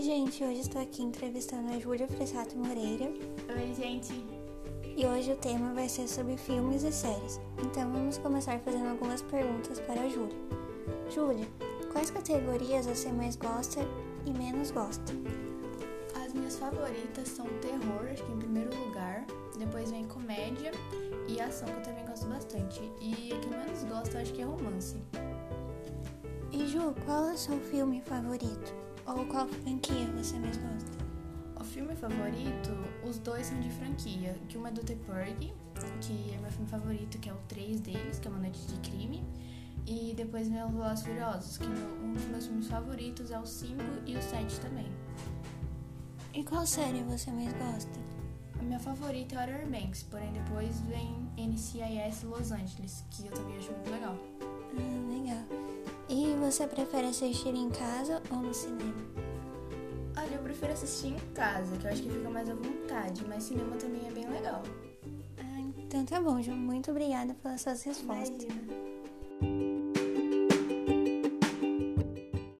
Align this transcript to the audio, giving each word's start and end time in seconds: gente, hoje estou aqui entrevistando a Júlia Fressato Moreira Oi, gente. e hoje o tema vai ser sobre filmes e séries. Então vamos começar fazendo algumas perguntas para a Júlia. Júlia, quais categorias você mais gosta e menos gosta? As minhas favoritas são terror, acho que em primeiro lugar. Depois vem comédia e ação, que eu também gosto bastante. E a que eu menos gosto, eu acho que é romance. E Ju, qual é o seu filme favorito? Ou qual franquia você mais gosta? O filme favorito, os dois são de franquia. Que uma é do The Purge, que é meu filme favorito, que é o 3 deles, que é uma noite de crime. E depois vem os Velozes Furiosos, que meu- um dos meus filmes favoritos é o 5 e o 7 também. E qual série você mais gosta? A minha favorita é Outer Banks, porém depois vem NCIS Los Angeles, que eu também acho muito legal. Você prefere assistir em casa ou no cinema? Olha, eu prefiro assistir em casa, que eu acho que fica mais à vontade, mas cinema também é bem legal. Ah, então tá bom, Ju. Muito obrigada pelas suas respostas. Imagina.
gente, 0.00 0.44
hoje 0.44 0.60
estou 0.60 0.80
aqui 0.80 1.02
entrevistando 1.02 1.72
a 1.72 1.78
Júlia 1.78 2.06
Fressato 2.06 2.56
Moreira 2.56 3.06
Oi, 3.06 3.74
gente. 3.74 4.12
e 4.96 5.04
hoje 5.04 5.32
o 5.32 5.36
tema 5.36 5.74
vai 5.74 5.88
ser 5.88 6.06
sobre 6.06 6.36
filmes 6.36 6.84
e 6.84 6.92
séries. 6.92 7.40
Então 7.58 7.90
vamos 7.90 8.16
começar 8.18 8.60
fazendo 8.60 8.90
algumas 8.90 9.22
perguntas 9.22 9.80
para 9.80 10.00
a 10.00 10.08
Júlia. 10.08 10.36
Júlia, 11.10 11.46
quais 11.92 12.10
categorias 12.10 12.86
você 12.86 13.10
mais 13.10 13.34
gosta 13.34 13.80
e 14.24 14.30
menos 14.30 14.70
gosta? 14.70 15.12
As 16.24 16.32
minhas 16.32 16.56
favoritas 16.56 17.28
são 17.28 17.46
terror, 17.60 18.08
acho 18.12 18.24
que 18.24 18.32
em 18.32 18.38
primeiro 18.38 18.70
lugar. 18.84 19.26
Depois 19.58 19.90
vem 19.90 20.04
comédia 20.04 20.70
e 21.26 21.40
ação, 21.40 21.66
que 21.68 21.74
eu 21.74 21.82
também 21.82 22.06
gosto 22.06 22.26
bastante. 22.28 22.80
E 23.00 23.32
a 23.32 23.38
que 23.38 23.46
eu 23.46 23.50
menos 23.50 23.82
gosto, 23.82 24.14
eu 24.14 24.20
acho 24.20 24.32
que 24.32 24.42
é 24.42 24.44
romance. 24.44 24.96
E 26.52 26.66
Ju, 26.68 26.94
qual 27.04 27.30
é 27.30 27.32
o 27.32 27.38
seu 27.38 27.58
filme 27.58 28.00
favorito? 28.00 28.87
Ou 29.08 29.24
qual 29.26 29.48
franquia 29.48 30.06
você 30.16 30.38
mais 30.38 30.56
gosta? 30.56 30.98
O 31.58 31.64
filme 31.64 31.94
favorito, 31.96 32.70
os 33.04 33.18
dois 33.18 33.46
são 33.46 33.58
de 33.60 33.70
franquia. 33.70 34.36
Que 34.48 34.56
uma 34.58 34.68
é 34.68 34.72
do 34.72 34.82
The 34.82 34.94
Purge, 35.06 35.52
que 36.00 36.32
é 36.34 36.38
meu 36.38 36.50
filme 36.50 36.68
favorito, 36.68 37.18
que 37.18 37.28
é 37.28 37.32
o 37.32 37.38
3 37.48 37.80
deles, 37.80 38.18
que 38.18 38.28
é 38.28 38.30
uma 38.30 38.40
noite 38.40 38.60
de 38.66 38.76
crime. 38.88 39.24
E 39.86 40.12
depois 40.14 40.48
vem 40.48 40.62
os 40.62 40.70
Velozes 40.70 41.04
Furiosos, 41.04 41.56
que 41.58 41.66
meu- 41.66 41.88
um 42.04 42.12
dos 42.12 42.24
meus 42.26 42.46
filmes 42.46 42.68
favoritos 42.68 43.30
é 43.30 43.38
o 43.40 43.46
5 43.46 43.82
e 44.06 44.16
o 44.16 44.22
7 44.22 44.60
também. 44.60 44.86
E 46.34 46.44
qual 46.44 46.66
série 46.66 47.02
você 47.02 47.30
mais 47.32 47.52
gosta? 47.54 47.98
A 48.60 48.62
minha 48.62 48.78
favorita 48.78 49.34
é 49.36 49.40
Outer 49.40 49.66
Banks, 49.68 50.02
porém 50.02 50.30
depois 50.32 50.80
vem 50.82 51.26
NCIS 51.38 52.22
Los 52.24 52.52
Angeles, 52.52 53.02
que 53.10 53.26
eu 53.26 53.32
também 53.32 53.56
acho 53.56 53.72
muito 53.72 53.90
legal. 53.90 53.97
Você 56.48 56.66
prefere 56.66 57.08
assistir 57.08 57.54
em 57.54 57.68
casa 57.68 58.22
ou 58.30 58.38
no 58.38 58.54
cinema? 58.54 58.94
Olha, 60.16 60.34
eu 60.34 60.42
prefiro 60.42 60.72
assistir 60.72 61.08
em 61.08 61.18
casa, 61.34 61.76
que 61.76 61.84
eu 61.86 61.90
acho 61.90 62.02
que 62.02 62.08
fica 62.08 62.30
mais 62.30 62.48
à 62.48 62.54
vontade, 62.54 63.22
mas 63.28 63.42
cinema 63.42 63.76
também 63.76 64.08
é 64.08 64.10
bem 64.10 64.26
legal. 64.26 64.62
Ah, 65.36 65.60
então 65.78 66.06
tá 66.06 66.18
bom, 66.18 66.40
Ju. 66.40 66.52
Muito 66.52 66.90
obrigada 66.90 67.34
pelas 67.34 67.60
suas 67.60 67.82
respostas. 67.82 68.44
Imagina. 68.44 68.97